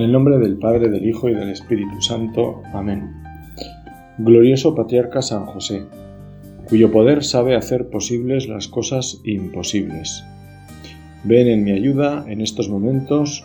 [0.00, 2.62] En el nombre del Padre, del Hijo y del Espíritu Santo.
[2.72, 3.22] Amén.
[4.16, 5.82] Glorioso Patriarca San José,
[6.70, 10.24] cuyo poder sabe hacer posibles las cosas imposibles.
[11.24, 13.44] Ven en mi ayuda en estos momentos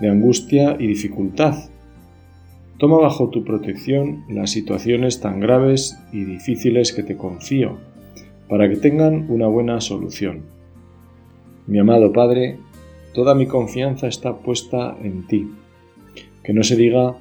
[0.00, 1.56] de angustia y dificultad.
[2.78, 7.78] Toma bajo tu protección las situaciones tan graves y difíciles que te confío,
[8.48, 10.42] para que tengan una buena solución.
[11.66, 12.60] Mi amado Padre,
[13.12, 15.48] toda mi confianza está puesta en ti
[16.46, 17.18] que no se diga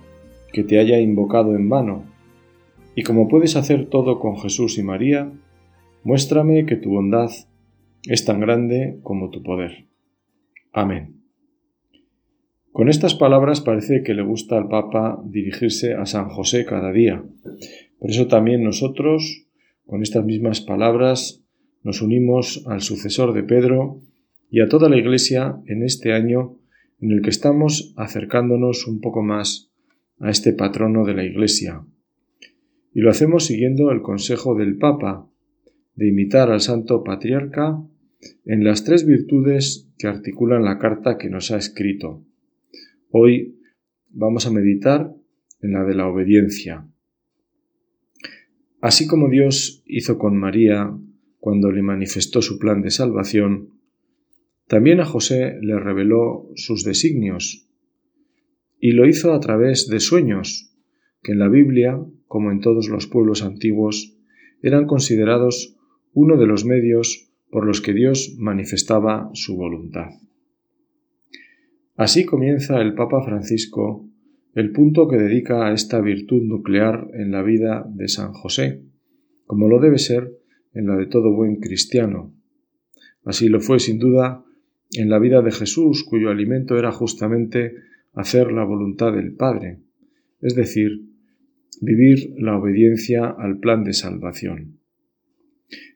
[0.54, 2.06] que te haya invocado en vano.
[2.96, 5.32] Y como puedes hacer todo con Jesús y María,
[6.04, 7.32] muéstrame que tu bondad
[8.04, 9.88] es tan grande como tu poder.
[10.72, 11.24] Amén.
[12.72, 17.24] Con estas palabras parece que le gusta al Papa dirigirse a San José cada día.
[17.98, 19.48] Por eso también nosotros,
[19.88, 21.44] con estas mismas palabras,
[21.82, 24.02] nos unimos al sucesor de Pedro
[24.52, 26.58] y a toda la Iglesia en este año
[27.00, 29.72] en el que estamos acercándonos un poco más
[30.20, 31.86] a este patrono de la Iglesia.
[32.94, 35.30] Y lo hacemos siguiendo el consejo del Papa
[35.96, 37.82] de imitar al Santo Patriarca
[38.46, 42.24] en las tres virtudes que articulan la carta que nos ha escrito.
[43.10, 43.60] Hoy
[44.10, 45.14] vamos a meditar
[45.62, 46.88] en la de la obediencia.
[48.82, 50.96] Así como Dios hizo con María
[51.40, 53.75] cuando le manifestó su plan de salvación,
[54.68, 57.70] también a José le reveló sus designios,
[58.80, 60.74] y lo hizo a través de sueños,
[61.22, 64.18] que en la Biblia, como en todos los pueblos antiguos,
[64.62, 65.76] eran considerados
[66.14, 70.10] uno de los medios por los que Dios manifestaba su voluntad.
[71.96, 74.06] Así comienza el Papa Francisco
[74.56, 78.82] el punto que dedica a esta virtud nuclear en la vida de San José,
[79.46, 80.32] como lo debe ser
[80.74, 82.34] en la de todo buen cristiano.
[83.26, 84.46] Así lo fue sin duda
[84.92, 87.76] en la vida de Jesús, cuyo alimento era justamente
[88.14, 89.80] hacer la voluntad del Padre,
[90.42, 91.06] es decir,
[91.82, 94.80] vivir la obediencia al plan de salvación.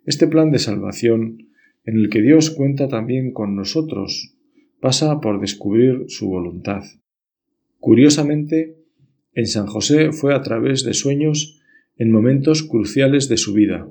[0.06, 1.50] Este plan de salvación,
[1.86, 4.36] en el que Dios cuenta también con nosotros,
[4.80, 6.84] pasa por descubrir su voluntad.
[7.80, 8.78] Curiosamente,
[9.34, 11.62] en San José fue a través de sueños
[11.98, 13.90] en momentos cruciales de su vida,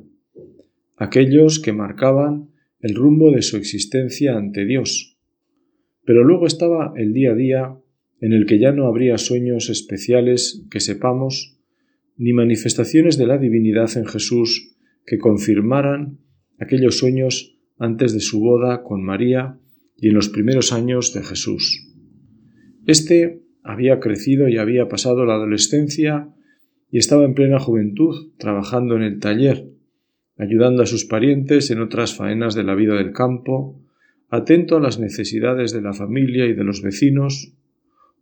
[0.97, 2.49] aquellos que marcaban
[2.81, 5.19] el rumbo de su existencia ante Dios.
[6.05, 7.77] Pero luego estaba el día a día
[8.21, 11.59] en el que ya no habría sueños especiales que sepamos,
[12.17, 16.19] ni manifestaciones de la divinidad en Jesús que confirmaran
[16.59, 19.59] aquellos sueños antes de su boda con María
[19.97, 21.95] y en los primeros años de Jesús.
[22.87, 26.29] Este había crecido y había pasado la adolescencia
[26.91, 29.69] y estaba en plena juventud trabajando en el taller,
[30.39, 33.81] ayudando a sus parientes en otras faenas de la vida del campo,
[34.29, 37.55] atento a las necesidades de la familia y de los vecinos,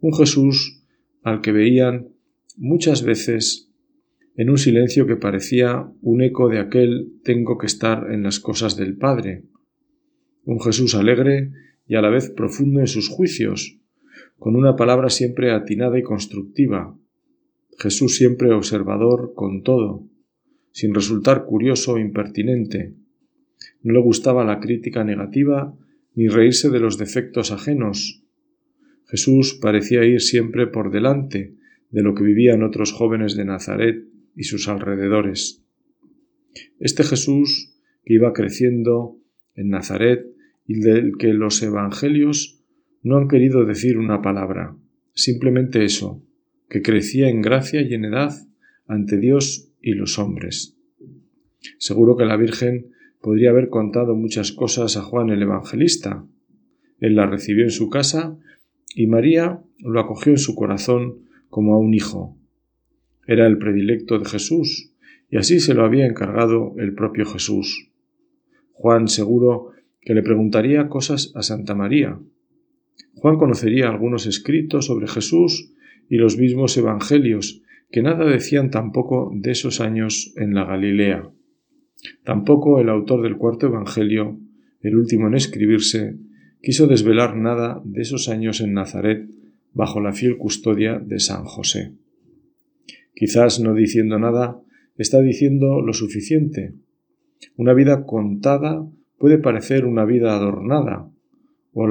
[0.00, 0.82] un Jesús
[1.22, 2.08] al que veían
[2.56, 3.70] muchas veces
[4.36, 8.76] en un silencio que parecía un eco de aquel tengo que estar en las cosas
[8.76, 9.44] del Padre,
[10.44, 11.52] un Jesús alegre
[11.86, 13.78] y a la vez profundo en sus juicios,
[14.38, 16.96] con una palabra siempre atinada y constructiva,
[17.78, 20.06] Jesús siempre observador con todo,
[20.76, 22.92] sin resultar curioso o impertinente.
[23.82, 25.74] No le gustaba la crítica negativa
[26.14, 28.22] ni reírse de los defectos ajenos.
[29.06, 31.54] Jesús parecía ir siempre por delante
[31.90, 34.04] de lo que vivían otros jóvenes de Nazaret
[34.36, 35.64] y sus alrededores.
[36.78, 39.16] Este Jesús que iba creciendo
[39.54, 40.26] en Nazaret
[40.66, 42.62] y del que los evangelios
[43.02, 44.76] no han querido decir una palabra,
[45.14, 46.22] simplemente eso,
[46.68, 48.34] que crecía en gracia y en edad
[48.86, 50.76] ante Dios y los hombres.
[51.78, 56.26] Seguro que la Virgen podría haber contado muchas cosas a Juan el Evangelista.
[56.98, 58.36] Él la recibió en su casa
[58.96, 62.36] y María lo acogió en su corazón como a un hijo.
[63.28, 64.92] Era el predilecto de Jesús
[65.30, 67.92] y así se lo había encargado el propio Jesús.
[68.72, 72.18] Juan seguro que le preguntaría cosas a Santa María.
[73.14, 75.72] Juan conocería algunos escritos sobre Jesús
[76.08, 81.30] y los mismos evangelios que nada decían tampoco de esos años en la Galilea.
[82.24, 84.38] Tampoco el autor del cuarto Evangelio,
[84.80, 86.16] el último en escribirse,
[86.62, 89.28] quiso desvelar nada de esos años en Nazaret
[89.72, 91.92] bajo la fiel custodia de San José.
[93.14, 94.60] Quizás no diciendo nada,
[94.96, 96.74] está diciendo lo suficiente.
[97.56, 98.86] Una vida contada
[99.18, 101.10] puede parecer una vida adornada,
[101.72, 101.86] o,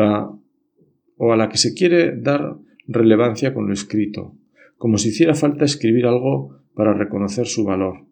[1.17, 2.57] o a la que se quiere dar
[2.87, 4.35] relevancia con lo escrito
[4.77, 8.05] como si hiciera falta escribir algo para reconocer su valor.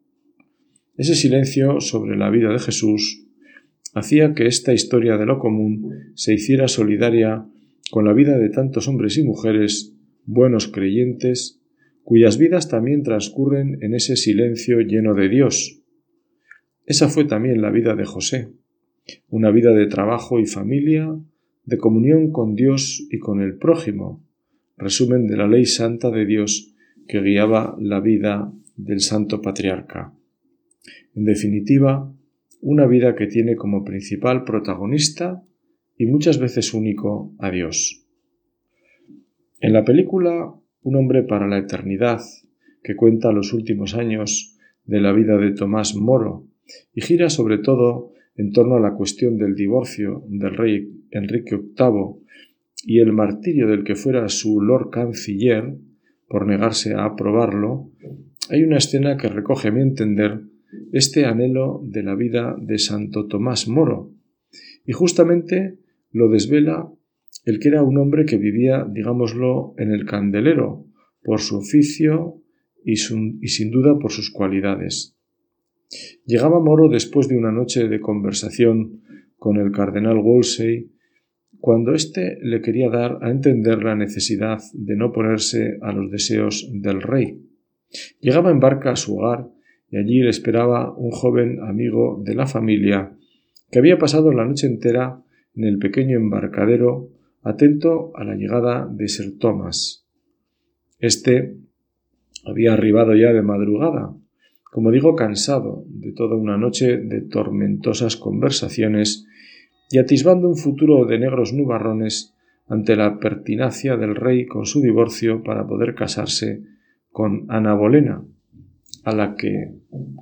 [0.95, 3.27] Ese silencio sobre la vida de Jesús
[3.93, 7.45] hacía que esta historia de lo común se hiciera solidaria
[7.91, 9.93] con la vida de tantos hombres y mujeres
[10.25, 11.61] buenos creyentes,
[12.03, 15.81] cuyas vidas también transcurren en ese silencio lleno de Dios.
[16.85, 18.49] Esa fue también la vida de José,
[19.29, 21.15] una vida de trabajo y familia,
[21.65, 24.23] de comunión con Dios y con el prójimo,
[24.77, 26.73] resumen de la ley santa de Dios
[27.07, 30.13] que guiaba la vida del santo patriarca.
[31.15, 32.11] En definitiva,
[32.61, 35.43] una vida que tiene como principal protagonista
[35.97, 38.05] y muchas veces único a Dios.
[39.59, 40.55] En la película
[40.85, 42.19] Un hombre para la eternidad,
[42.83, 46.45] que cuenta los últimos años de la vida de Tomás Moro
[46.93, 52.25] y gira sobre todo en torno a la cuestión del divorcio del rey Enrique VIII
[52.83, 55.75] y el martirio del que fuera su lord canciller
[56.27, 57.91] por negarse a aprobarlo,
[58.49, 60.41] hay una escena que recoge a mi entender
[60.91, 64.11] este anhelo de la vida de Santo Tomás Moro,
[64.85, 65.79] y justamente
[66.11, 66.91] lo desvela
[67.45, 70.85] el que era un hombre que vivía, digámoslo, en el candelero,
[71.23, 72.41] por su oficio
[72.83, 75.17] y, y sin duda por sus cualidades.
[76.25, 79.01] Llegaba Moro después de una noche de conversación
[79.37, 80.89] con el cardenal Wolsey,
[81.63, 86.69] cuando éste le quería dar a entender la necesidad de no ponerse a los deseos
[86.73, 87.39] del rey.
[88.19, 89.47] Llegaba en barca a su hogar
[89.89, 93.15] y allí le esperaba un joven amigo de la familia
[93.71, 95.23] que había pasado la noche entera
[95.55, 97.11] en el pequeño embarcadero
[97.43, 100.05] atento a la llegada de Sir Thomas.
[100.99, 101.55] Este
[102.43, 104.13] había arribado ya de madrugada,
[104.69, 109.27] como digo, cansado de toda una noche de tormentosas conversaciones
[109.89, 112.33] y atisbando un futuro de negros nubarrones
[112.67, 116.63] ante la pertinacia del rey con su divorcio para poder casarse
[117.11, 118.23] con Ana Bolena,
[119.03, 119.73] a la que,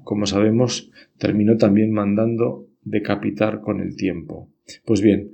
[0.03, 4.49] como sabemos, terminó también mandando decapitar con el tiempo.
[4.85, 5.31] Pues bien,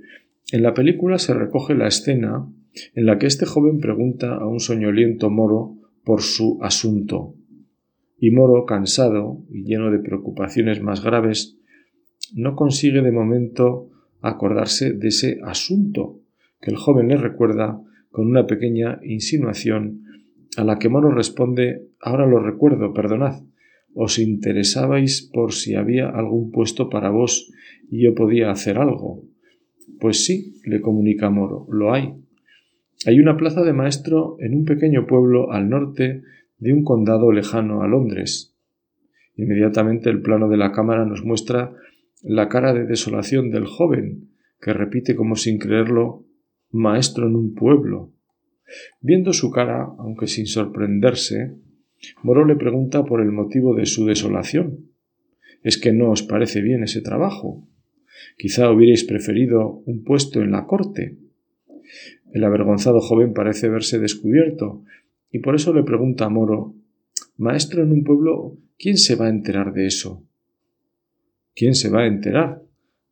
[0.51, 2.47] en la película se recoge la escena
[2.93, 7.33] en la que este joven pregunta a un soñoliento moro por su asunto,
[8.19, 11.57] y Moro, cansado y lleno de preocupaciones más graves,
[12.33, 13.89] no consigue de momento
[14.21, 16.19] acordarse de ese asunto
[16.61, 20.03] que el joven le recuerda con una pequeña insinuación
[20.57, 23.43] a la que Moro responde Ahora lo recuerdo, perdonad.
[23.93, 27.51] Os interesabais por si había algún puesto para vos
[27.89, 29.23] y yo podía hacer algo.
[29.99, 32.13] Pues sí, le comunica Moro, lo hay.
[33.05, 36.23] Hay una plaza de maestro en un pequeño pueblo al norte
[36.59, 38.55] de un condado lejano a Londres.
[39.35, 41.73] Inmediatamente el plano de la cámara nos muestra
[42.21, 44.29] la cara de desolación del joven,
[44.59, 46.25] que repite como sin creerlo
[46.71, 48.11] maestro en un pueblo.
[49.01, 51.55] Viendo su cara, aunque sin sorprenderse,
[52.21, 54.91] Moro le pregunta por el motivo de su desolación.
[55.63, 57.67] ¿Es que no os parece bien ese trabajo?
[58.37, 61.17] Quizá hubierais preferido un puesto en la corte.
[62.33, 64.83] El avergonzado joven parece verse descubierto
[65.31, 66.75] y por eso le pregunta a Moro
[67.37, 70.23] Maestro en un pueblo, ¿quién se va a enterar de eso?
[71.57, 72.61] ¿Quién se va a enterar?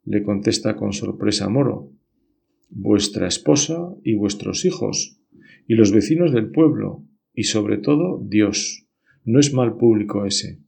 [0.04, 1.90] le contesta con sorpresa Moro.
[2.70, 5.20] Vuestra esposa y vuestros hijos,
[5.66, 7.04] y los vecinos del pueblo,
[7.34, 8.86] y sobre todo Dios.
[9.24, 10.60] No es mal público ese.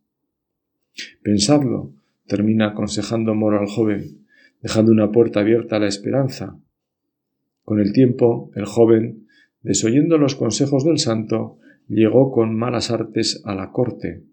[1.22, 1.94] Pensadlo,
[2.26, 4.26] termina aconsejando Moro al joven,
[4.64, 6.60] dejando una puerta abierta a la esperanza.
[7.64, 9.28] Con el tiempo, el joven
[9.62, 14.24] desoyendo los consejos del santo, llegó con malas artes a la corte,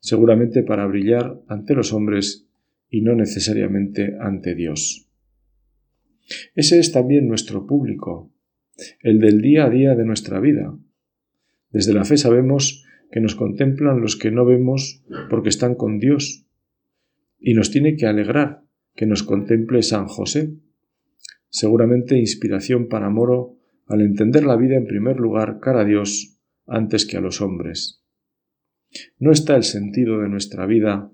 [0.00, 2.49] seguramente para brillar ante los hombres
[2.90, 5.08] y no necesariamente ante Dios.
[6.54, 8.32] Ese es también nuestro público,
[9.00, 10.76] el del día a día de nuestra vida.
[11.70, 16.46] Desde la fe sabemos que nos contemplan los que no vemos porque están con Dios,
[17.38, 18.62] y nos tiene que alegrar
[18.94, 20.52] que nos contemple San José,
[21.48, 23.56] seguramente inspiración para Moro
[23.86, 28.04] al entender la vida en primer lugar cara a Dios antes que a los hombres.
[29.18, 31.10] No está el sentido de nuestra vida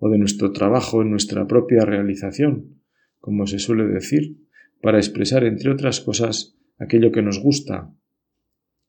[0.00, 2.80] o de nuestro trabajo en nuestra propia realización,
[3.20, 4.38] como se suele decir,
[4.82, 7.94] para expresar, entre otras cosas, aquello que nos gusta.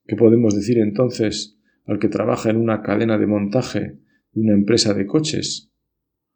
[0.07, 3.99] ¿Qué podemos decir entonces al que trabaja en una cadena de montaje
[4.31, 5.67] de una empresa de coches?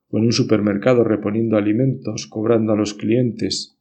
[0.09, 3.79] o en un supermercado reponiendo alimentos, cobrando a los clientes.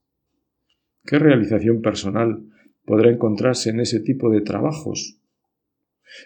[1.05, 2.47] ¿Qué realización personal
[2.85, 5.19] podrá encontrarse en ese tipo de trabajos.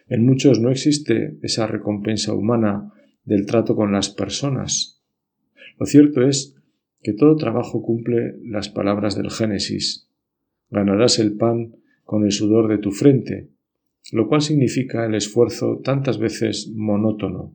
[0.07, 2.93] En muchos no existe esa recompensa humana
[3.29, 5.03] del trato con las personas.
[5.79, 6.57] Lo cierto es
[7.03, 10.09] que todo trabajo cumple las palabras del Génesis.
[10.71, 13.51] Ganarás el pan con el sudor de tu frente,
[14.13, 17.55] lo cual significa el esfuerzo tantas veces monótono.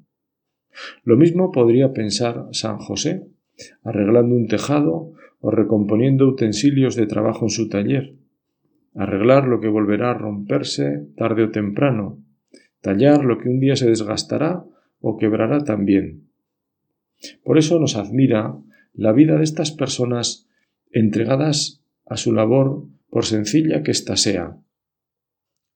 [1.04, 3.28] Lo mismo podría pensar San José,
[3.84, 8.16] arreglando un tejado o recomponiendo utensilios de trabajo en su taller.
[8.96, 12.20] arreglar lo que volverá a romperse tarde o temprano,
[12.80, 14.66] tallar lo que un día se desgastará
[15.06, 16.30] o quebrará también.
[17.44, 18.58] Por eso nos admira
[18.94, 20.48] la vida de estas personas
[20.92, 24.58] entregadas a su labor por sencilla que ésta sea,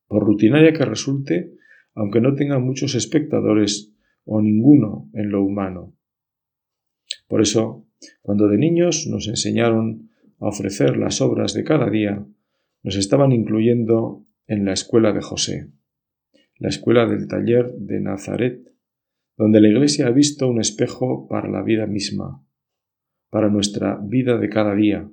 [0.08, 1.52] por rutinaria que resulte,
[1.94, 3.92] aunque no tenga muchos espectadores
[4.24, 5.94] o ninguno en lo humano.
[7.28, 7.86] Por eso,
[8.22, 12.26] cuando de niños nos enseñaron a ofrecer las obras de cada día,
[12.82, 15.70] nos estaban incluyendo en la escuela de José,
[16.60, 18.77] la escuela del taller de Nazaret,
[19.38, 22.44] donde la Iglesia ha visto un espejo para la vida misma,
[23.30, 25.10] para nuestra vida de cada día.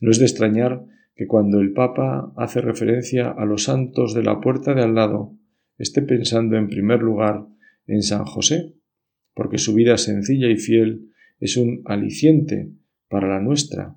[0.00, 0.84] No es de extrañar
[1.14, 5.36] que cuando el Papa hace referencia a los santos de la puerta de al lado,
[5.76, 7.46] esté pensando en primer lugar
[7.86, 8.74] en San José,
[9.34, 11.10] porque su vida sencilla y fiel
[11.40, 12.72] es un aliciente
[13.08, 13.96] para la nuestra,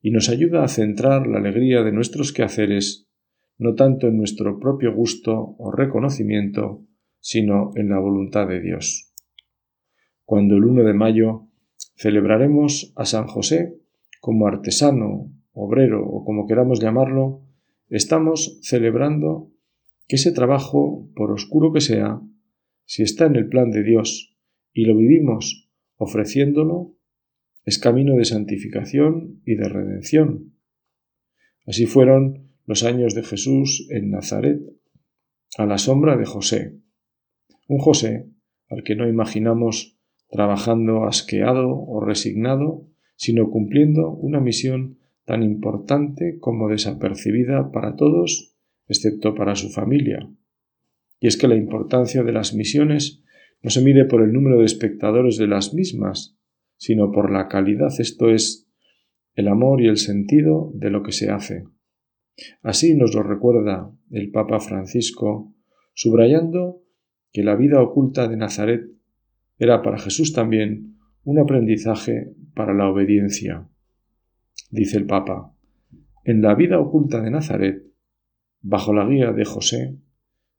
[0.00, 3.08] y nos ayuda a centrar la alegría de nuestros quehaceres
[3.62, 6.84] no tanto en nuestro propio gusto o reconocimiento,
[7.22, 9.14] sino en la voluntad de Dios.
[10.26, 11.48] Cuando el 1 de mayo
[11.96, 13.78] celebraremos a San José
[14.20, 17.42] como artesano, obrero o como queramos llamarlo,
[17.88, 19.50] estamos celebrando
[20.08, 22.20] que ese trabajo, por oscuro que sea,
[22.84, 24.36] si está en el plan de Dios
[24.72, 26.96] y lo vivimos ofreciéndolo,
[27.64, 30.54] es camino de santificación y de redención.
[31.66, 34.60] Así fueron los años de Jesús en Nazaret,
[35.56, 36.81] a la sombra de José.
[37.68, 38.28] Un José
[38.68, 39.98] al que no imaginamos
[40.30, 48.56] trabajando asqueado o resignado, sino cumpliendo una misión tan importante como desapercibida para todos,
[48.88, 50.28] excepto para su familia.
[51.20, 53.22] Y es que la importancia de las misiones
[53.62, 56.36] no se mide por el número de espectadores de las mismas,
[56.76, 58.68] sino por la calidad, esto es,
[59.34, 61.64] el amor y el sentido de lo que se hace.
[62.62, 65.54] Así nos lo recuerda el Papa Francisco,
[65.94, 66.81] subrayando
[67.32, 68.82] que la vida oculta de Nazaret
[69.58, 73.68] era para Jesús también un aprendizaje para la obediencia.
[74.70, 75.54] Dice el Papa,
[76.24, 77.82] en la vida oculta de Nazaret,
[78.60, 79.96] bajo la guía de José,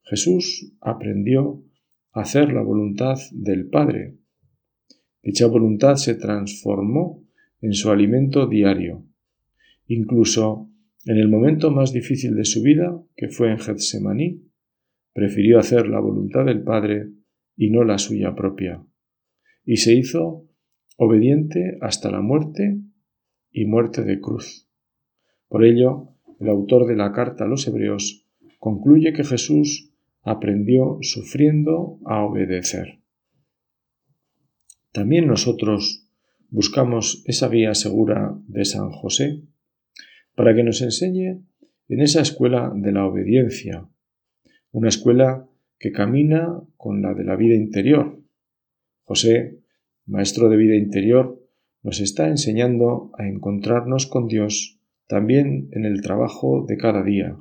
[0.03, 1.63] Jesús aprendió
[2.11, 4.17] a hacer la voluntad del Padre,
[5.23, 7.23] Dicha voluntad se transformó
[7.61, 9.05] en su alimento diario.
[9.87, 10.69] Incluso
[11.05, 14.41] en el momento más difícil de su vida, que fue en Getsemaní,
[15.13, 17.09] prefirió hacer la voluntad del Padre
[17.55, 18.83] y no la suya propia.
[19.63, 20.47] Y se hizo
[20.97, 22.79] obediente hasta la muerte
[23.51, 24.67] y muerte de cruz.
[25.47, 28.27] Por ello, el autor de la carta a los Hebreos
[28.59, 29.93] concluye que Jesús
[30.23, 32.99] aprendió sufriendo a obedecer.
[34.91, 36.07] También nosotros
[36.49, 39.41] buscamos esa guía segura de San José
[40.35, 41.41] para que nos enseñe
[41.89, 43.87] en esa escuela de la obediencia,
[44.73, 45.47] una escuela
[45.79, 48.19] que camina con la de la vida interior.
[49.03, 49.59] José,
[50.05, 51.39] maestro de vida interior,
[51.83, 57.37] nos está enseñando a encontrarnos con Dios también en el trabajo de cada día.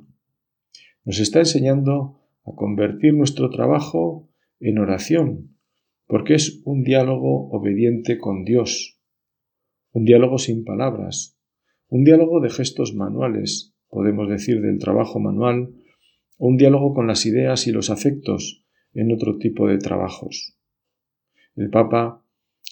[1.05, 5.57] Nos está enseñando a convertir nuestro trabajo en oración,
[6.05, 8.99] porque es un diálogo obediente con Dios,
[9.91, 11.39] un diálogo sin palabras,
[11.87, 15.73] un diálogo de gestos manuales, podemos decir del trabajo manual,
[16.37, 18.63] un diálogo con las ideas y los afectos
[18.93, 20.57] en otro tipo de trabajos.
[21.55, 22.23] El Papa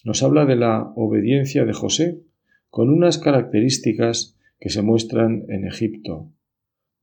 [0.03, 2.21] nos habla de la obediencia de José
[2.69, 6.31] con unas características que se muestran en Egipto,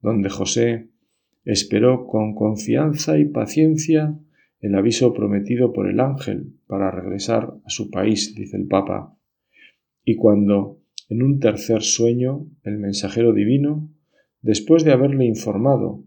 [0.01, 0.89] donde José
[1.45, 4.17] esperó con confianza y paciencia
[4.59, 9.15] el aviso prometido por el ángel para regresar a su país, dice el Papa,
[10.03, 13.89] y cuando, en un tercer sueño, el mensajero divino,
[14.41, 16.03] después de haberle informado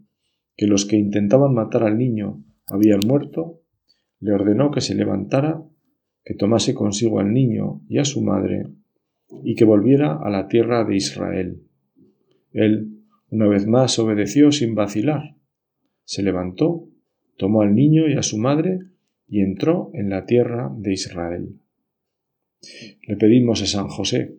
[0.55, 3.61] que los que intentaban matar al niño habían muerto,
[4.19, 5.63] le ordenó que se levantara,
[6.23, 8.67] que tomase consigo al niño y a su madre,
[9.43, 11.63] y que volviera a la tierra de Israel.
[12.51, 15.35] Él, una vez más, obedeció sin vacilar.
[16.05, 16.89] Se levantó
[17.37, 18.79] tomó al niño y a su madre
[19.27, 21.59] y entró en la tierra de Israel.
[23.07, 24.35] Le pedimos a San José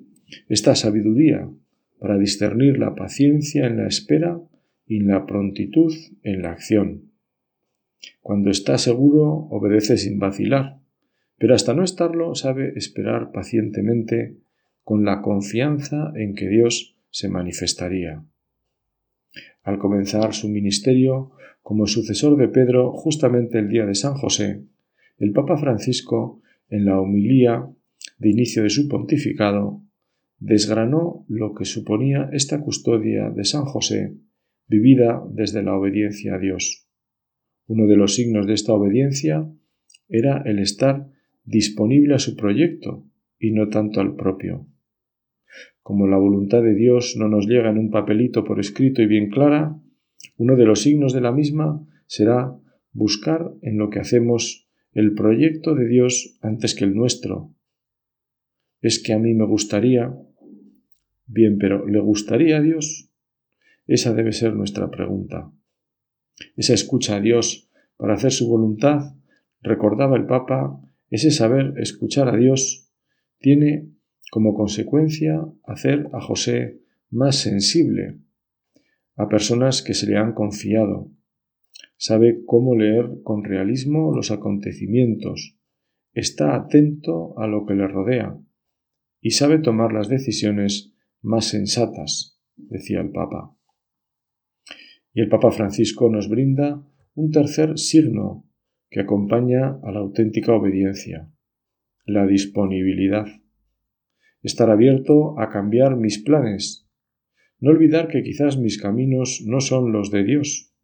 [0.48, 1.50] esta sabiduría
[1.98, 4.40] para discernir la paciencia en la espera
[4.86, 7.12] y la prontitud en la acción.
[8.20, 10.78] Cuando está seguro, obedece sin vacilar,
[11.38, 14.36] pero hasta no estarlo sabe esperar pacientemente
[14.82, 18.24] con la confianza en que Dios se manifestaría.
[19.62, 24.62] Al comenzar su ministerio, como sucesor de Pedro justamente el día de San José,
[25.18, 27.66] el Papa Francisco, en la homilía
[28.18, 29.80] de inicio de su pontificado,
[30.38, 34.14] desgranó lo que suponía esta custodia de San José
[34.66, 36.88] vivida desde la obediencia a Dios.
[37.66, 39.48] Uno de los signos de esta obediencia
[40.08, 41.08] era el estar
[41.44, 43.06] disponible a su proyecto
[43.38, 44.66] y no tanto al propio.
[45.82, 49.30] Como la voluntad de Dios no nos llega en un papelito por escrito y bien
[49.30, 49.78] clara,
[50.36, 52.58] uno de los signos de la misma será
[52.92, 57.52] buscar en lo que hacemos el proyecto de Dios antes que el nuestro.
[58.80, 60.14] Es que a mí me gustaría.
[61.26, 63.10] Bien, pero ¿le gustaría a Dios?
[63.86, 65.52] Esa debe ser nuestra pregunta.
[66.56, 69.14] Esa escucha a Dios para hacer su voluntad,
[69.60, 72.90] recordaba el Papa, ese saber escuchar a Dios
[73.38, 73.90] tiene
[74.30, 78.18] como consecuencia hacer a José más sensible
[79.16, 81.10] a personas que se le han confiado.
[81.96, 85.56] Sabe cómo leer con realismo los acontecimientos,
[86.12, 88.36] está atento a lo que le rodea
[89.20, 93.56] y sabe tomar las decisiones más sensatas, decía el Papa.
[95.14, 98.44] Y el Papa Francisco nos brinda un tercer signo
[98.90, 101.30] que acompaña a la auténtica obediencia,
[102.04, 103.26] la disponibilidad.
[104.42, 106.88] Estar abierto a cambiar mis planes.
[107.60, 110.74] No olvidar que quizás mis caminos no son los de Dios.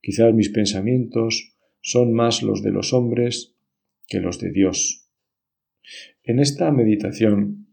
[0.00, 3.56] Quizás mis pensamientos son más los de los hombres
[4.06, 5.10] que los de Dios.
[6.22, 7.66] En esta meditación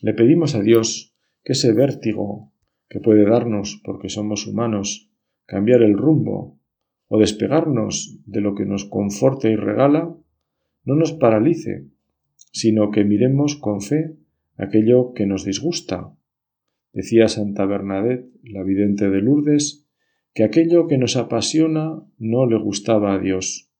[0.00, 2.52] le pedimos a Dios que ese vértigo
[2.88, 5.07] que puede darnos porque somos humanos,
[5.48, 6.60] cambiar el rumbo
[7.08, 10.14] o despegarnos de lo que nos conforta y regala,
[10.84, 11.86] no nos paralice,
[12.52, 14.14] sino que miremos con fe
[14.58, 16.14] aquello que nos disgusta.
[16.92, 19.88] Decía Santa Bernadette, la vidente de Lourdes,
[20.34, 23.72] que aquello que nos apasiona no le gustaba a Dios.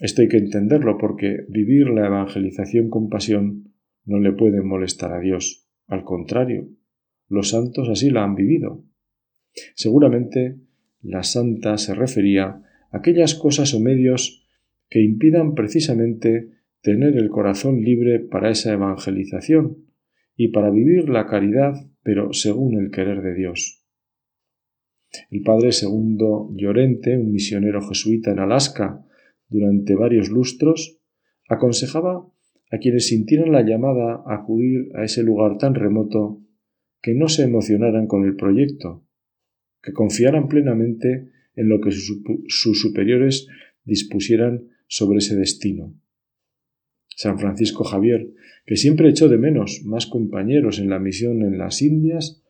[0.00, 3.74] Esto hay que entenderlo porque vivir la evangelización con pasión
[4.06, 5.68] no le puede molestar a Dios.
[5.86, 6.70] Al contrario,
[7.28, 8.84] los santos así la han vivido.
[9.74, 10.67] Seguramente
[11.00, 14.46] la santa se refería a aquellas cosas o medios
[14.88, 16.50] que impidan precisamente
[16.82, 19.84] tener el corazón libre para esa evangelización
[20.36, 23.84] y para vivir la caridad, pero según el querer de Dios.
[25.30, 29.04] El padre segundo Llorente, un misionero jesuita en Alaska
[29.48, 31.00] durante varios lustros,
[31.48, 32.26] aconsejaba
[32.70, 36.42] a quienes sintieran la llamada a acudir a ese lugar tan remoto
[37.00, 39.07] que no se emocionaran con el proyecto,
[39.82, 43.46] que confiaran plenamente en lo que sus superiores
[43.84, 45.94] dispusieran sobre ese destino.
[47.16, 48.30] San Francisco Javier,
[48.64, 52.42] que siempre echó de menos más compañeros en la misión en las Indias,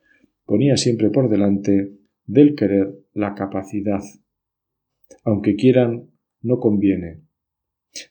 [0.45, 1.93] ponía siempre por delante
[2.25, 4.01] del querer la capacidad.
[5.23, 6.11] Aunque quieran,
[6.41, 7.21] no conviene.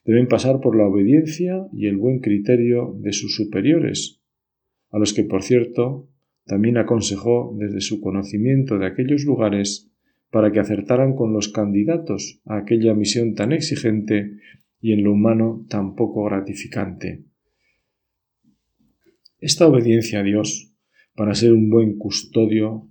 [0.05, 4.21] Deben pasar por la obediencia y el buen criterio de sus superiores,
[4.91, 6.09] a los que, por cierto,
[6.49, 9.91] también aconsejó desde su conocimiento de aquellos lugares
[10.31, 14.39] para que acertaran con los candidatos a aquella misión tan exigente
[14.81, 17.23] y en lo humano tan poco gratificante.
[19.39, 20.73] Esta obediencia a Dios,
[21.15, 22.89] para ser un buen custodio,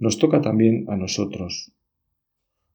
[0.00, 1.72] nos toca también a nosotros,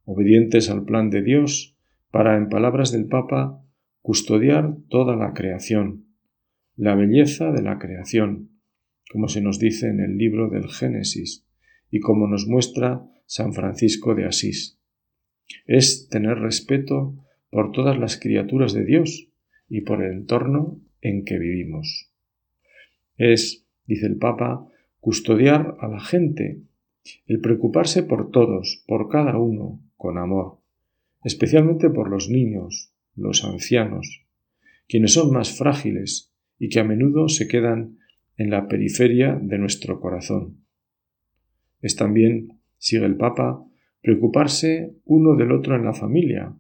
[0.05, 1.75] obedientes al plan de Dios,
[2.09, 3.61] para, en palabras del Papa,
[4.01, 6.05] custodiar toda la creación,
[6.77, 8.50] la belleza de la creación,
[9.11, 11.45] como se nos dice en el libro del Génesis
[11.89, 14.79] y como nos muestra San Francisco de Asís.
[15.65, 17.15] Es tener respeto
[17.49, 19.27] por todas las criaturas de Dios
[19.67, 22.09] y por el entorno en que vivimos.
[23.17, 24.69] Es, dice el Papa,
[25.01, 26.61] custodiar a la gente,
[27.25, 30.59] el preocuparse por todos, por cada uno, con amor,
[31.25, 34.25] especialmente por los niños, los ancianos,
[34.87, 37.97] quienes son más frágiles y que a menudo se quedan
[38.37, 40.65] en la periferia de nuestro corazón.
[41.81, 43.65] Es también, sigue el Papa,
[44.01, 46.55] preocuparse uno del otro en la familia.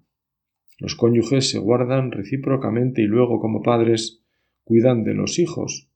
[0.77, 4.23] Los cónyuges se guardan recíprocamente y luego como padres
[4.63, 5.89] cuidan de los hijos,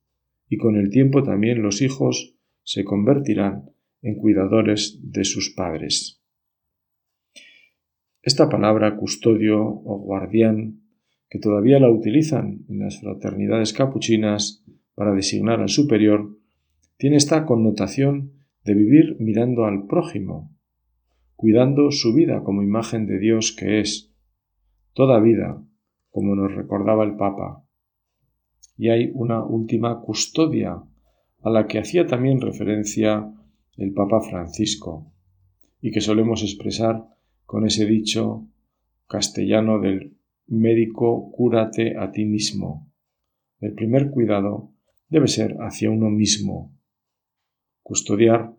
[0.48, 3.70] y con el tiempo también los hijos se convertirán
[4.02, 6.22] en cuidadores de sus padres.
[8.22, 10.82] Esta palabra custodio o guardián,
[11.28, 14.64] que todavía la utilizan en las fraternidades capuchinas,
[14.96, 16.36] para designar al superior,
[16.96, 18.32] tiene esta connotación
[18.64, 20.56] de vivir mirando al prójimo,
[21.36, 24.12] cuidando su vida como imagen de Dios que es,
[24.94, 25.62] toda vida,
[26.10, 27.62] como nos recordaba el Papa.
[28.78, 30.82] Y hay una última custodia,
[31.42, 33.30] a la que hacía también referencia
[33.76, 35.12] el Papa Francisco,
[35.82, 37.04] y que solemos expresar
[37.44, 38.48] con ese dicho
[39.06, 42.90] castellano del médico cúrate a ti mismo.
[43.60, 44.72] El primer cuidado
[45.08, 46.76] debe ser hacia uno mismo,
[47.86, 48.52] Custodiar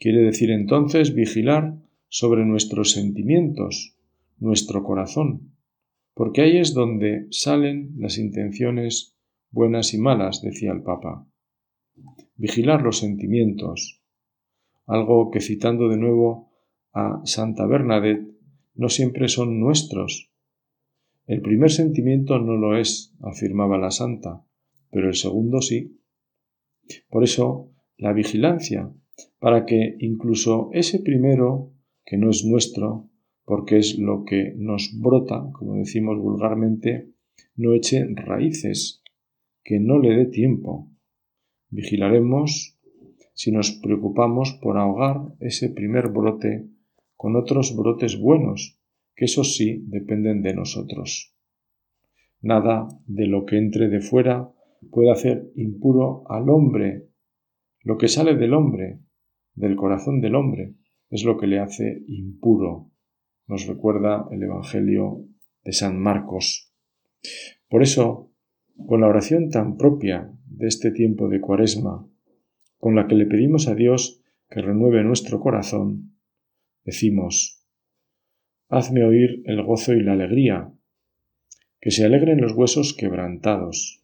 [0.00, 1.78] quiere decir entonces vigilar
[2.08, 3.96] sobre nuestros sentimientos,
[4.38, 5.54] nuestro corazón,
[6.12, 9.16] porque ahí es donde salen las intenciones
[9.52, 11.28] buenas y malas, decía el Papa.
[12.34, 14.02] Vigilar los sentimientos,
[14.86, 16.50] algo que citando de nuevo
[16.92, 18.26] a Santa Bernadette,
[18.74, 20.32] no siempre son nuestros.
[21.28, 24.44] El primer sentimiento no lo es, afirmaba la santa,
[24.94, 25.98] pero el segundo sí.
[27.10, 28.94] Por eso, la vigilancia,
[29.40, 31.72] para que incluso ese primero,
[32.06, 33.10] que no es nuestro,
[33.44, 37.10] porque es lo que nos brota, como decimos vulgarmente,
[37.56, 39.02] no eche raíces,
[39.64, 40.88] que no le dé tiempo.
[41.70, 42.78] Vigilaremos
[43.32, 46.68] si nos preocupamos por ahogar ese primer brote
[47.16, 48.78] con otros brotes buenos,
[49.16, 51.34] que esos sí dependen de nosotros.
[52.40, 54.54] Nada de lo que entre de fuera
[54.90, 57.08] puede hacer impuro al hombre.
[57.82, 59.00] Lo que sale del hombre,
[59.54, 60.74] del corazón del hombre,
[61.10, 62.90] es lo que le hace impuro,
[63.46, 65.26] nos recuerda el Evangelio
[65.62, 66.72] de San Marcos.
[67.68, 68.32] Por eso,
[68.86, 72.08] con la oración tan propia de este tiempo de Cuaresma,
[72.78, 76.16] con la que le pedimos a Dios que renueve nuestro corazón,
[76.84, 77.64] decimos,
[78.68, 80.72] Hazme oír el gozo y la alegría,
[81.80, 84.03] que se alegren los huesos quebrantados.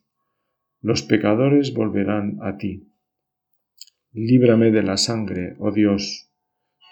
[0.81, 2.87] los pecadores volverán a ti.
[4.13, 6.31] Líbrame de la sangre, oh Dios,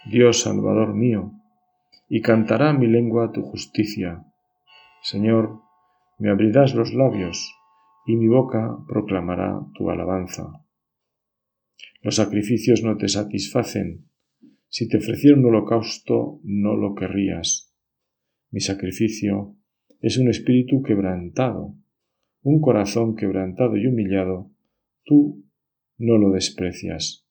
[0.09, 1.33] Dios Salvador mío,
[2.07, 4.23] y cantará mi lengua tu justicia.
[5.01, 5.61] Señor,
[6.19, 7.51] me abrirás los labios,
[8.05, 10.65] y mi boca proclamará tu alabanza.
[12.01, 14.05] Los sacrificios no te satisfacen.
[14.69, 17.75] Si te ofreciera un holocausto, no lo querrías.
[18.51, 19.55] Mi sacrificio
[19.99, 21.75] es un espíritu quebrantado,
[22.41, 24.51] un corazón quebrantado y humillado.
[25.03, 25.45] Tú
[25.97, 27.25] no lo desprecias.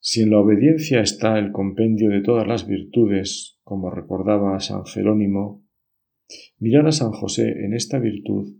[0.00, 5.64] Si en la obediencia está el compendio de todas las virtudes, como recordaba San Jerónimo,
[6.58, 8.58] mirar a San José en esta virtud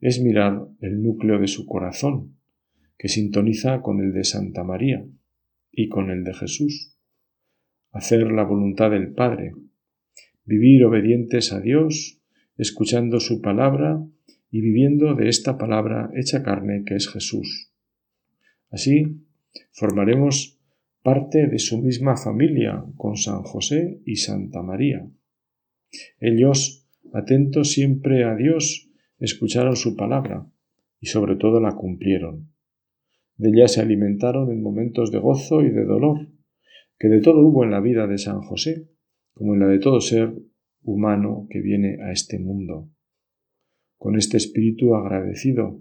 [0.00, 2.36] es mirar el núcleo de su corazón,
[2.98, 5.06] que sintoniza con el de Santa María
[5.70, 6.98] y con el de Jesús.
[7.92, 9.52] Hacer la voluntad del Padre,
[10.44, 12.21] vivir obedientes a Dios,
[12.62, 14.02] escuchando su palabra
[14.50, 17.72] y viviendo de esta palabra hecha carne que es Jesús.
[18.70, 19.26] Así
[19.72, 20.58] formaremos
[21.02, 25.06] parte de su misma familia con San José y Santa María.
[26.20, 30.46] Ellos, atentos siempre a Dios, escucharon su palabra
[31.00, 32.52] y sobre todo la cumplieron.
[33.36, 36.28] De ella se alimentaron en momentos de gozo y de dolor,
[36.98, 38.88] que de todo hubo en la vida de San José,
[39.34, 40.32] como en la de todo ser
[40.82, 42.88] humano que viene a este mundo.
[43.98, 45.80] Con este espíritu agradecido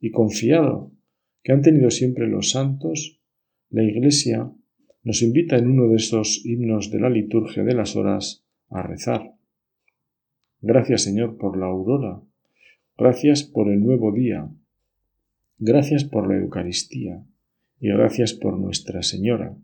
[0.00, 0.92] y confiado
[1.42, 3.20] que han tenido siempre los santos,
[3.70, 4.50] la Iglesia
[5.02, 9.34] nos invita en uno de esos himnos de la liturgia de las horas a rezar.
[10.60, 12.20] Gracias Señor por la aurora,
[12.98, 14.50] gracias por el nuevo día,
[15.62, 17.22] Gracias por la Eucaristía
[17.80, 19.58] y gracias por Nuestra Señora.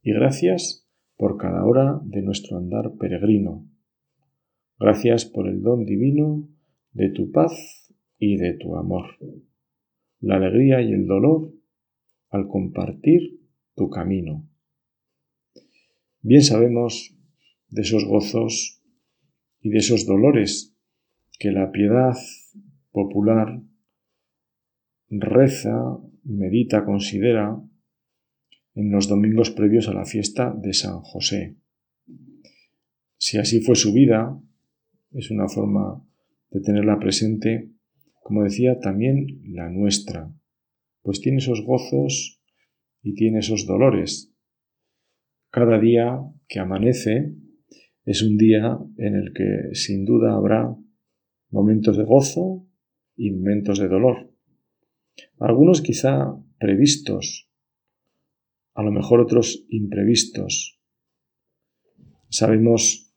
[0.00, 0.87] Y gracias
[1.18, 3.66] por cada hora de nuestro andar peregrino.
[4.78, 6.48] Gracias por el don divino
[6.92, 9.06] de tu paz y de tu amor.
[10.20, 11.52] La alegría y el dolor
[12.30, 13.40] al compartir
[13.74, 14.48] tu camino.
[16.22, 17.16] Bien sabemos
[17.68, 18.80] de esos gozos
[19.60, 20.76] y de esos dolores
[21.40, 22.14] que la piedad
[22.92, 23.60] popular
[25.10, 27.60] reza, medita, considera
[28.78, 31.56] en los domingos previos a la fiesta de San José.
[33.16, 34.40] Si así fue su vida,
[35.10, 36.00] es una forma
[36.50, 37.72] de tenerla presente,
[38.22, 40.32] como decía, también la nuestra,
[41.02, 42.40] pues tiene esos gozos
[43.02, 44.32] y tiene esos dolores.
[45.50, 47.34] Cada día que amanece
[48.04, 50.72] es un día en el que sin duda habrá
[51.50, 52.64] momentos de gozo
[53.16, 54.28] y momentos de dolor
[55.38, 57.47] algunos quizá previstos,
[58.78, 60.80] a lo mejor otros imprevistos.
[62.28, 63.12] Sabemos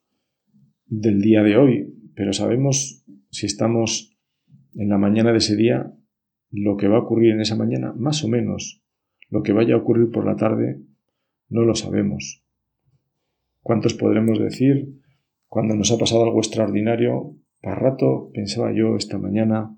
[0.88, 4.17] del día de hoy, pero sabemos si estamos
[4.74, 5.93] en la mañana de ese día
[6.50, 8.82] lo que va a ocurrir en esa mañana, más o menos.
[9.30, 10.82] Lo que vaya a ocurrir por la tarde,
[11.47, 12.43] no lo sabemos.
[13.62, 15.00] ¿Cuántos podremos decir
[15.47, 17.36] cuando nos ha pasado algo extraordinario?
[17.62, 19.78] Para rato pensaba yo esta mañana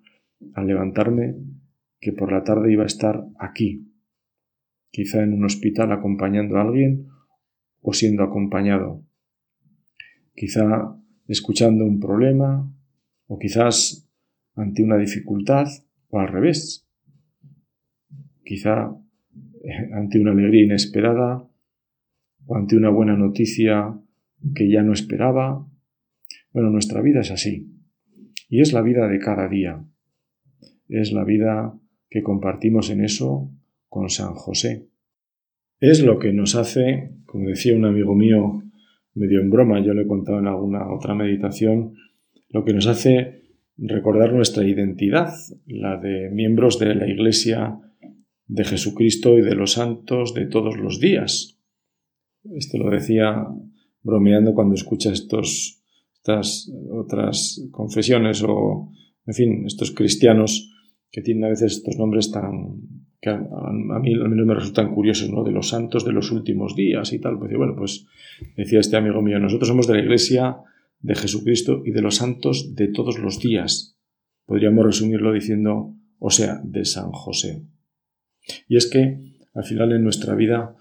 [0.54, 1.36] al levantarme
[2.00, 3.92] que por la tarde iba a estar aquí,
[4.93, 7.10] quizá en un hospital acompañando a alguien
[7.82, 9.03] o siendo acompañado,
[10.36, 10.95] quizá
[11.27, 12.71] escuchando un problema
[13.25, 14.08] o quizás
[14.56, 15.65] ante una dificultad
[16.10, 16.88] o al revés,
[18.45, 18.95] quizá
[19.63, 21.43] eh, ante una alegría inesperada
[22.45, 23.99] o ante una buena noticia
[24.53, 25.67] que ya no esperaba.
[26.51, 27.67] Bueno, nuestra vida es así.
[28.47, 29.84] Y es la vida de cada día.
[30.88, 31.73] Es la vida
[32.12, 33.49] que compartimos en eso
[33.93, 34.88] con San José.
[35.79, 38.63] Es lo que nos hace, como decía un amigo mío,
[39.13, 41.93] medio en broma, yo le he contado en alguna otra meditación,
[42.49, 43.43] lo que nos hace
[43.77, 45.32] recordar nuestra identidad,
[45.67, 47.79] la de miembros de la Iglesia
[48.47, 51.60] de Jesucristo y de los santos de todos los días.
[52.56, 53.45] Esto lo decía
[54.01, 55.84] bromeando cuando escucha estos,
[56.15, 58.89] estas otras confesiones o,
[59.27, 60.71] en fin, estos cristianos
[61.12, 65.29] que tienen a veces estos nombres tan que a, mí al menos me resultan curiosos,
[65.29, 65.45] ¿no?
[65.45, 67.39] De los santos de los últimos días y tal.
[67.39, 68.05] Pues, bueno, pues
[68.57, 70.57] decía este amigo mío, nosotros somos de la Iglesia
[70.99, 73.97] de Jesucristo y de los santos de todos los días.
[74.45, 77.63] Podríamos resumirlo diciendo, o sea, de San José.
[78.67, 79.19] Y es que
[79.53, 80.75] al final en nuestra vida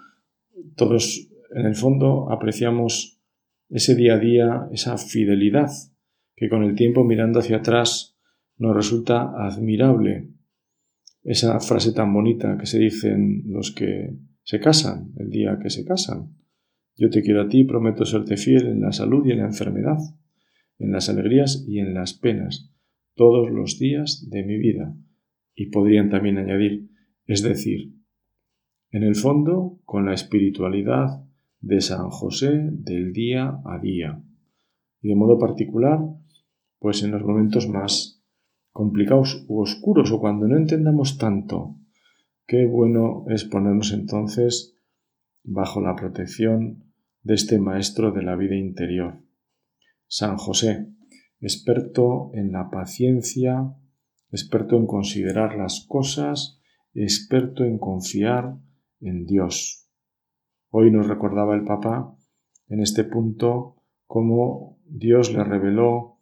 [0.75, 3.21] todos en el fondo apreciamos
[3.69, 5.71] ese día a día, esa fidelidad
[6.35, 8.17] que con el tiempo mirando hacia atrás
[8.59, 10.27] nos resulta admirable.
[11.23, 15.85] Esa frase tan bonita que se dicen los que se casan, el día que se
[15.85, 16.37] casan.
[16.97, 19.99] Yo te quiero a ti, prometo serte fiel en la salud y en la enfermedad,
[20.79, 22.73] en las alegrías y en las penas,
[23.15, 24.95] todos los días de mi vida.
[25.55, 26.89] Y podrían también añadir,
[27.27, 27.95] es decir,
[28.91, 31.25] en el fondo, con la espiritualidad
[31.61, 34.23] de San José del día a día.
[35.01, 36.01] Y de modo particular,
[36.79, 38.22] pues en los momentos más
[38.73, 41.77] complicados u oscuros o cuando no entendamos tanto,
[42.47, 44.77] qué bueno es ponernos entonces
[45.45, 46.85] bajo la protección
[47.23, 49.23] de este maestro de la vida interior.
[50.07, 50.89] San José,
[51.41, 53.75] experto en la paciencia,
[54.31, 56.61] experto en considerar las cosas,
[56.95, 58.57] experto en confiar
[59.01, 59.89] en Dios.
[60.71, 62.17] Hoy nos recordaba el Papa
[62.69, 66.19] en este punto cómo Dios le reveló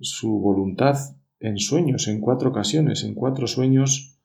[0.00, 0.96] su voluntad
[1.40, 4.18] en sueños, en cuatro ocasiones, en cuatro sueños,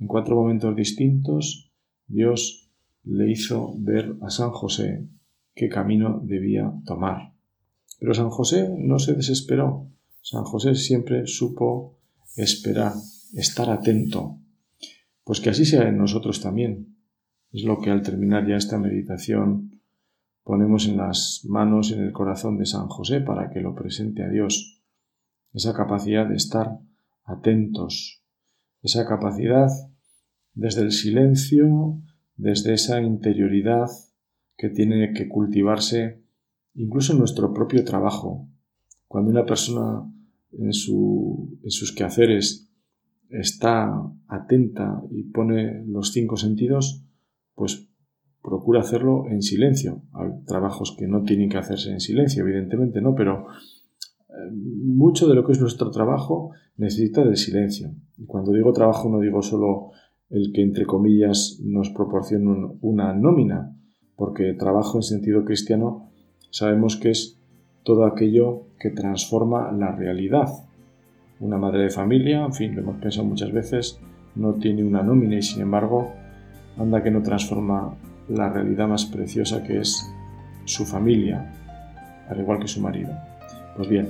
[0.00, 1.70] en cuatro momentos distintos,
[2.06, 2.70] Dios
[3.04, 5.06] le hizo ver a San José
[5.54, 7.34] qué camino debía tomar.
[7.98, 9.88] Pero San José no se desesperó.
[10.22, 11.98] San José siempre supo
[12.36, 12.92] esperar,
[13.34, 14.38] estar atento.
[15.24, 16.96] Pues que así sea en nosotros también.
[17.52, 19.80] Es lo que al terminar ya esta meditación
[20.44, 24.28] ponemos en las manos, en el corazón de San José para que lo presente a
[24.28, 24.77] Dios.
[25.52, 26.78] Esa capacidad de estar
[27.24, 28.22] atentos,
[28.82, 29.68] esa capacidad
[30.54, 32.00] desde el silencio,
[32.36, 33.88] desde esa interioridad
[34.56, 36.22] que tiene que cultivarse
[36.74, 38.48] incluso en nuestro propio trabajo.
[39.06, 40.04] Cuando una persona
[40.52, 42.70] en, sus quehaceres
[43.30, 43.90] está
[44.28, 47.04] atenta y pone los cinco sentidos,
[47.54, 47.88] pues
[48.42, 50.02] procura hacerlo en silencio.
[50.12, 53.14] Hay trabajos que no tienen que hacerse en silencio, evidentemente, ¿no?
[53.14, 53.46] Pero
[54.52, 57.94] mucho de lo que es nuestro trabajo necesita del silencio.
[58.16, 59.90] Y cuando digo trabajo no digo solo
[60.30, 63.74] el que entre comillas nos proporciona una nómina,
[64.16, 66.10] porque trabajo en sentido cristiano
[66.50, 67.40] sabemos que es
[67.82, 70.48] todo aquello que transforma la realidad.
[71.40, 74.00] Una madre de familia, en fin, lo hemos pensado muchas veces,
[74.34, 76.12] no tiene una nómina y sin embargo
[76.76, 77.96] anda que no transforma
[78.28, 80.12] la realidad más preciosa que es
[80.64, 81.54] su familia,
[82.28, 83.12] al igual que su marido.
[83.78, 84.08] Pues bien,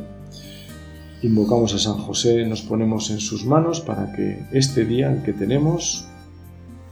[1.22, 6.06] invocamos a San José, nos ponemos en sus manos para que este día que tenemos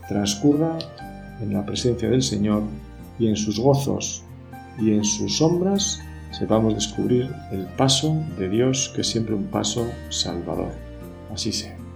[0.07, 0.77] transcurra
[1.41, 2.61] en la presencia del Señor
[3.17, 4.21] y en sus gozos
[4.79, 9.87] y en sus sombras sepamos descubrir el paso de Dios que es siempre un paso
[10.09, 10.69] salvador.
[11.33, 11.86] Así sea.